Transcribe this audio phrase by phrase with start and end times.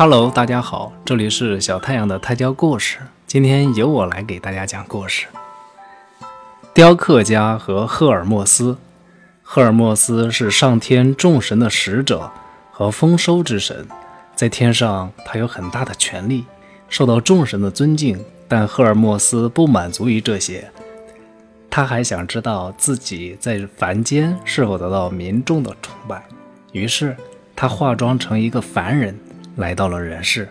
[0.00, 2.98] Hello，大家好，这里是小太阳的胎教故事。
[3.26, 5.26] 今天由我来给大家讲故事。
[6.72, 8.78] 雕刻家和赫尔墨斯，
[9.42, 12.30] 赫尔墨斯是上天众神的使者
[12.70, 13.88] 和丰收之神，
[14.36, 16.44] 在天上他有很大的权力，
[16.88, 18.24] 受到众神的尊敬。
[18.46, 20.70] 但赫尔墨斯不满足于这些，
[21.68, 26.22] 他还想知道自己在凡间是否得到民众的崇拜，
[26.70, 27.16] 于是
[27.56, 29.18] 他化妆成一个凡人。
[29.58, 30.48] 来到了人世，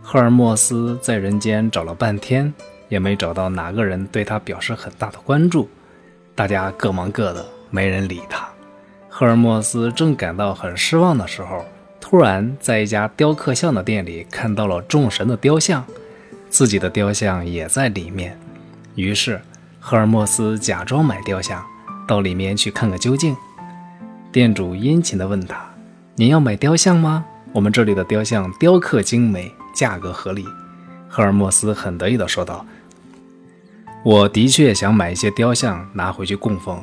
[0.00, 2.54] 赫尔墨斯在人间找了半天，
[2.88, 5.68] 也没找到哪个人对他表示很大的关注。
[6.32, 8.48] 大家各忙各的，没人理他。
[9.08, 11.64] 赫尔墨斯正感到很失望的时候，
[12.00, 15.84] 突然在一家雕刻像的店里看到了众神的雕像，
[16.48, 18.38] 自己的雕像也在里面。
[18.94, 19.40] 于是，
[19.80, 21.64] 赫尔墨斯假装买雕像，
[22.06, 23.36] 到里面去看个究竟。
[24.30, 25.68] 店主殷勤地问他
[26.14, 30.44] ：“您要买雕像吗？”我们这里的雕像雕刻精美，价格合理。
[31.08, 32.66] 赫尔墨斯很得意地说道
[34.04, 36.82] ：“我的确想买一些雕像拿回去供奉。”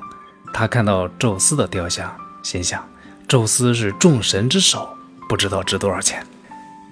[0.54, 2.10] 他看到宙斯的雕像，
[2.42, 2.82] 心想
[3.28, 4.88] ：“宙斯是众神之首，
[5.28, 6.26] 不知道值多少钱。”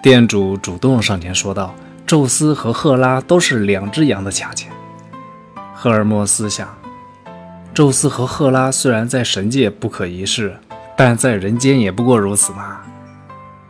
[0.03, 1.73] 店主主动上前说道
[2.05, 4.69] ：“宙斯和赫拉都是两只羊的价钱。”
[5.73, 6.67] 赫尔墨斯想
[7.73, 10.57] ：“宙斯和赫拉虽然在神界不可一世，
[10.97, 12.81] 但在人间也不过如此嘛。”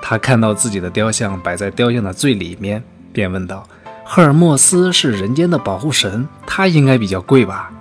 [0.02, 2.84] 他看到自己的雕像摆在雕像的最里面，
[3.14, 3.68] 便问道
[4.04, 7.72] ：“赫尔墨斯是人间的保护神，他应该比较贵吧？”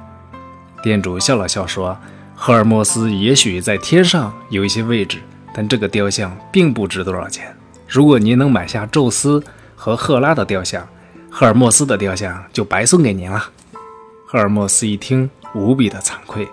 [0.83, 1.97] 店主笑了笑说
[2.36, 5.19] ：“赫尔墨斯也许在天上有一些位置，
[5.55, 7.56] 但这个雕像并不值多少钱。
[7.86, 9.42] 如果您能买下宙斯
[9.75, 10.86] 和赫拉的雕像，
[11.30, 13.50] 赫尔墨斯的雕像就白送给您了。”
[14.27, 16.47] 赫尔墨斯一听，无比的惭愧，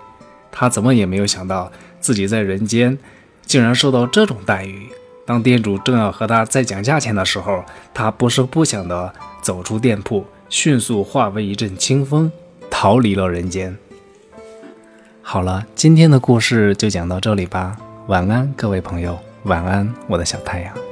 [0.50, 1.70] 他怎么也没有想到
[2.00, 2.96] 自己在人间
[3.44, 4.88] 竟然受到这种待遇。
[5.26, 12.30] 当店主正要和他再讲价钱的时候，他不声不响地走出店铺，迅速化为一阵清风，
[12.70, 13.76] 逃离了人间。
[15.20, 17.76] 好了，今天的故事就讲到这里吧。
[18.06, 20.85] 晚安，各位朋友，晚安，我的小太阳。